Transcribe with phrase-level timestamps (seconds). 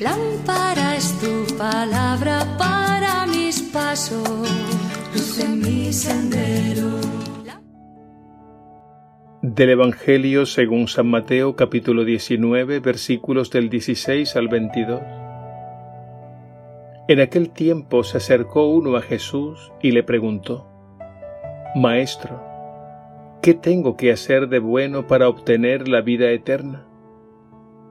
[0.00, 4.28] Lámpara es tu palabra para mis pasos,
[5.14, 7.00] luz en mi sendero.
[9.42, 15.00] Del Evangelio según San Mateo capítulo 19 versículos del 16 al 22.
[17.08, 20.66] En aquel tiempo se acercó uno a Jesús y le preguntó,
[21.74, 22.42] Maestro,
[23.40, 26.86] ¿qué tengo que hacer de bueno para obtener la vida eterna?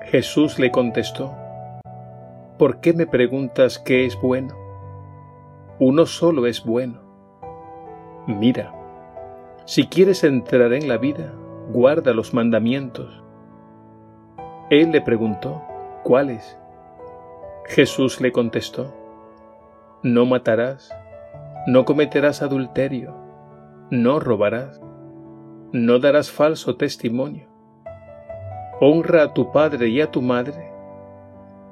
[0.00, 1.43] Jesús le contestó,
[2.58, 4.54] ¿por qué me preguntas qué es bueno?
[5.78, 7.00] Uno solo es bueno.
[8.26, 8.72] Mira,
[9.64, 11.32] si quieres entrar en la vida,
[11.72, 13.22] guarda los mandamientos.
[14.70, 15.62] Él le preguntó,
[16.04, 16.58] ¿cuáles?
[17.66, 18.94] Jesús le contestó,
[20.02, 20.94] no matarás,
[21.66, 23.14] no cometerás adulterio,
[23.90, 24.80] no robarás,
[25.72, 27.48] no darás falso testimonio,
[28.80, 30.73] honra a tu padre y a tu madre,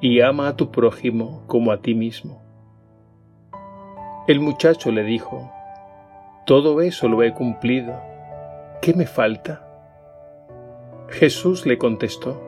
[0.03, 2.43] y ama a tu prójimo como a ti mismo.
[4.29, 5.51] El muchacho le dijo,
[6.45, 7.95] Todo eso lo he cumplido,
[8.83, 9.67] ¿qué me falta?
[11.09, 12.43] Jesús le contestó,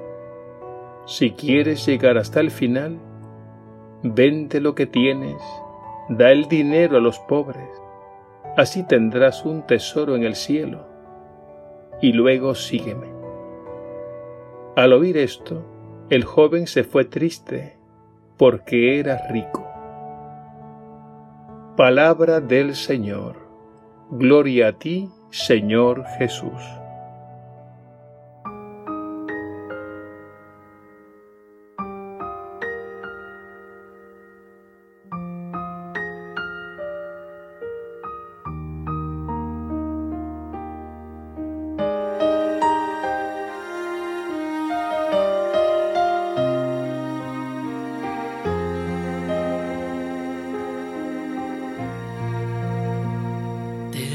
[1.07, 2.99] Si quieres llegar hasta el final,
[4.03, 5.41] vende lo que tienes
[6.09, 7.71] da el dinero a los pobres,
[8.57, 10.87] así tendrás un tesoro en el cielo,
[12.03, 13.07] y luego sígueme.
[14.77, 15.63] Al oír esto,
[16.11, 17.79] el joven se fue triste,
[18.37, 19.67] porque era rico.
[21.77, 23.37] Palabra del Señor.
[24.11, 26.63] Gloria a ti, Señor Jesús.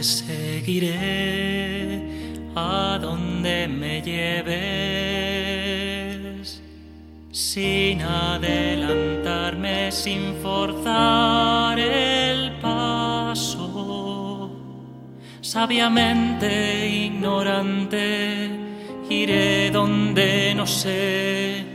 [0.03, 2.01] Seguiré
[2.55, 4.59] a donde me lleves,
[7.31, 14.51] sin adelantarme, sin forzar el paso.
[15.41, 18.49] Sabiamente ignorante,
[19.09, 21.65] iré donde no sé,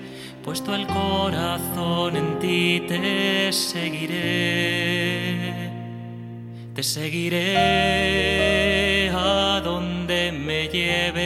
[0.44, 5.63] puesto el corazón en ti te seguiré
[6.84, 7.48] seguiré
[9.10, 11.24] a donde me lleves,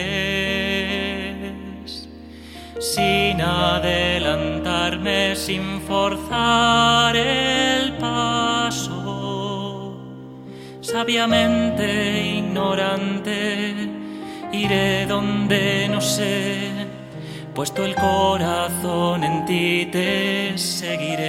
[2.79, 9.97] sin adelantarme, sin forzar el paso.
[10.79, 13.89] Sabiamente ignorante,
[14.53, 16.87] iré donde no sé,
[17.53, 21.25] puesto el corazón en ti te seguiré,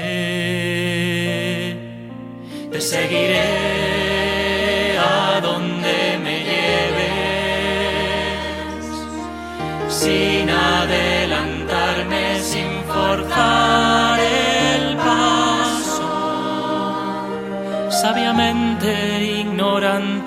[2.70, 3.59] te seguiré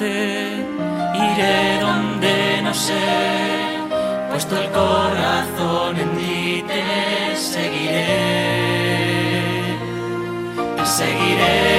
[0.05, 2.93] iré donde no sé,
[4.29, 8.07] puesto el corazón en ti te seguiré,
[10.77, 11.73] te seguiré.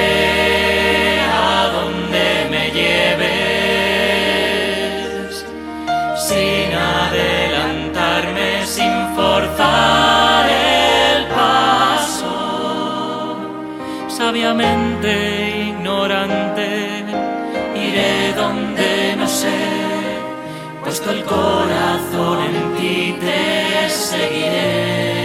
[14.35, 16.54] sabiamente ignorante,
[20.97, 25.24] puesto el corazón en ti te seguiré.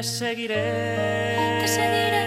[0.00, 0.54] Te seguiré.
[1.60, 2.20] Te seguiré.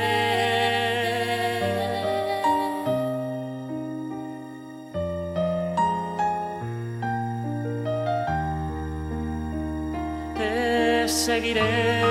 [10.38, 12.03] Te seguiré.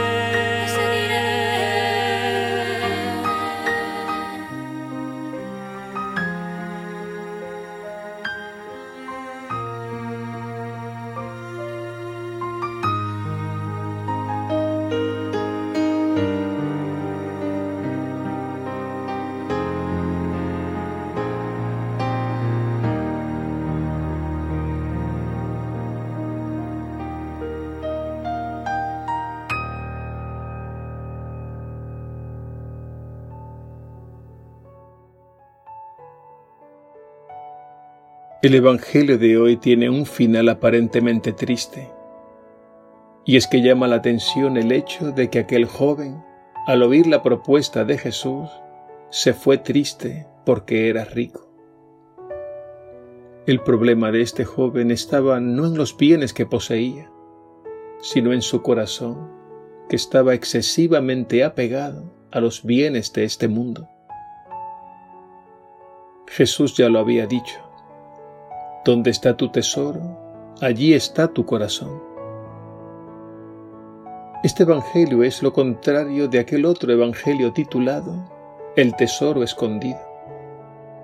[38.42, 41.88] El Evangelio de hoy tiene un final aparentemente triste,
[43.24, 46.24] y es que llama la atención el hecho de que aquel joven,
[46.66, 48.50] al oír la propuesta de Jesús,
[49.10, 51.48] se fue triste porque era rico.
[53.46, 57.08] El problema de este joven estaba no en los bienes que poseía,
[58.00, 59.30] sino en su corazón,
[59.88, 63.88] que estaba excesivamente apegado a los bienes de este mundo.
[66.26, 67.71] Jesús ya lo había dicho,
[68.84, 70.00] donde está tu tesoro,
[70.61, 72.02] allí está tu corazón.
[74.43, 78.12] Este Evangelio es lo contrario de aquel otro Evangelio titulado
[78.75, 80.00] El tesoro escondido,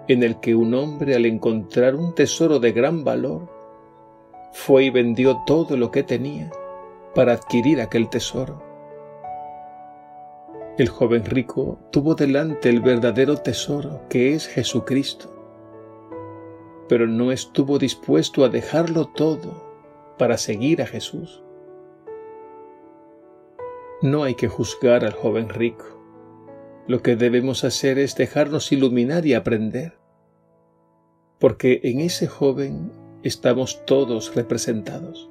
[0.09, 3.49] en el que un hombre al encontrar un tesoro de gran valor,
[4.53, 6.51] fue y vendió todo lo que tenía
[7.15, 8.61] para adquirir aquel tesoro.
[10.79, 15.38] El joven rico tuvo delante el verdadero tesoro que es Jesucristo
[16.89, 19.69] pero no estuvo dispuesto a dejarlo todo
[20.19, 21.43] para seguir a Jesús.
[24.03, 25.85] No hay que juzgar al joven rico.
[26.87, 29.99] Lo que debemos hacer es dejarnos iluminar y aprender,
[31.39, 32.93] porque en ese joven
[33.23, 35.31] estamos todos representados.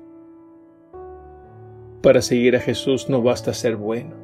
[2.03, 4.15] Para seguir a Jesús no basta ser bueno.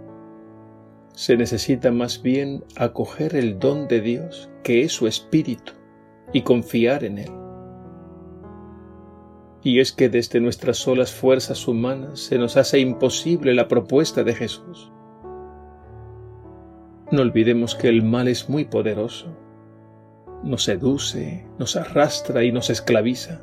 [1.14, 5.74] Se necesita más bien acoger el don de Dios, que es su Espíritu,
[6.32, 7.32] y confiar en Él.
[9.64, 14.36] Y es que desde nuestras solas fuerzas humanas se nos hace imposible la propuesta de
[14.36, 14.92] Jesús.
[17.12, 19.28] No olvidemos que el mal es muy poderoso.
[20.44, 23.42] Nos seduce, nos arrastra y nos esclaviza.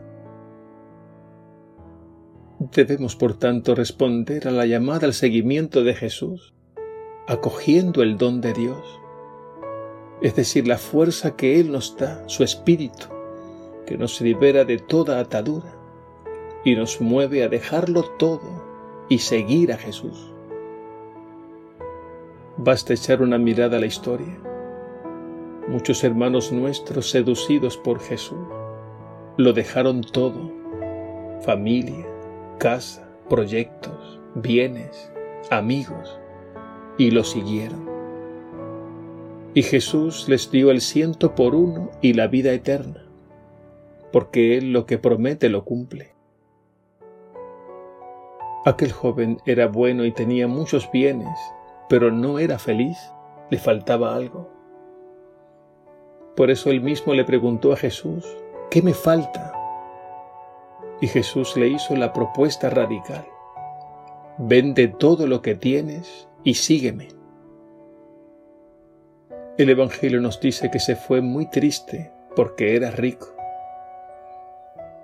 [2.59, 6.53] Debemos, por tanto, responder a la llamada al seguimiento de Jesús,
[7.27, 9.01] acogiendo el don de Dios
[10.23, 13.07] es decir, la fuerza que Él nos da, su espíritu,
[13.87, 15.75] que nos libera de toda atadura
[16.65, 18.71] y nos mueve a dejarlo todo
[19.09, 20.33] y seguir a Jesús.
[22.57, 24.39] Basta echar una mirada a la historia.
[25.69, 28.39] Muchos hermanos nuestros seducidos por Jesús
[29.37, 30.53] lo dejaron todo,
[31.41, 32.07] familia,
[32.59, 35.11] casa, proyectos, bienes,
[35.51, 36.19] amigos,
[36.99, 37.90] y lo siguieron.
[39.53, 43.05] Y Jesús les dio el ciento por uno y la vida eterna,
[44.13, 46.15] porque Él lo que promete lo cumple.
[48.65, 51.37] Aquel joven era bueno y tenía muchos bienes,
[51.89, 52.99] pero no era feliz,
[53.51, 54.51] le faltaba algo.
[56.37, 58.25] Por eso él mismo le preguntó a Jesús,
[58.71, 59.53] ¿qué me falta?
[61.01, 63.27] Y Jesús le hizo la propuesta radical,
[64.39, 67.20] vende todo lo que tienes y sígueme.
[69.61, 73.37] El Evangelio nos dice que se fue muy triste porque era rico.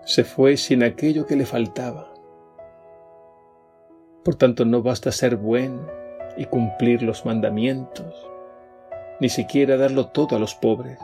[0.06, 2.10] Se fue sin aquello que le faltaba.
[4.24, 5.86] Por tanto, no basta ser bueno
[6.38, 8.30] y cumplir los mandamientos,
[9.20, 10.98] ni siquiera darlo todo a los pobres.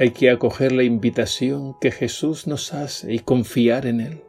[0.00, 4.24] Hay que acoger la invitación que Jesús nos hace y confiar en Él.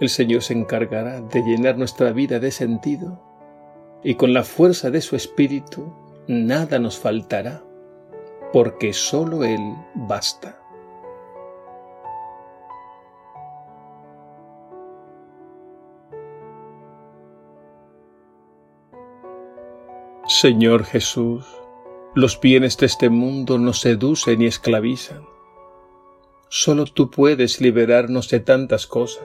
[0.00, 3.27] El Señor se encargará de llenar nuestra vida de sentido
[4.02, 5.92] y con la fuerza de su Espíritu
[6.26, 7.62] nada nos faltará,
[8.52, 9.60] porque sólo Él
[9.94, 10.60] basta.
[20.26, 21.46] Señor Jesús,
[22.14, 25.22] los bienes de este mundo nos seducen y esclavizan.
[26.50, 29.24] Solo tú puedes liberarnos de tantas cosas.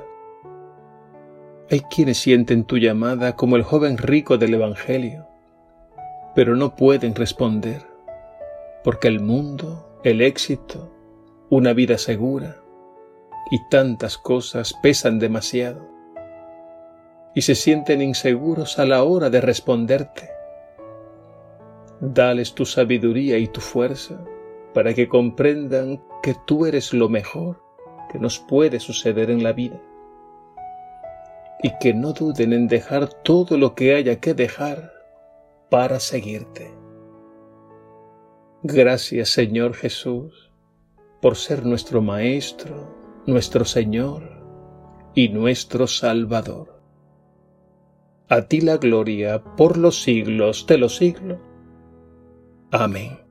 [1.73, 5.25] Hay quienes sienten tu llamada como el joven rico del Evangelio,
[6.35, 7.81] pero no pueden responder,
[8.83, 10.93] porque el mundo, el éxito,
[11.49, 12.57] una vida segura
[13.49, 15.89] y tantas cosas pesan demasiado,
[17.33, 20.29] y se sienten inseguros a la hora de responderte.
[22.01, 24.23] Dales tu sabiduría y tu fuerza
[24.75, 27.63] para que comprendan que tú eres lo mejor
[28.11, 29.81] que nos puede suceder en la vida
[31.63, 34.91] y que no duden en dejar todo lo que haya que dejar
[35.69, 36.71] para seguirte.
[38.61, 40.51] Gracias Señor Jesús
[41.21, 44.29] por ser nuestro Maestro, nuestro Señor
[45.15, 46.81] y nuestro Salvador.
[48.27, 51.39] A ti la gloria por los siglos de los siglos.
[52.71, 53.22] Amén.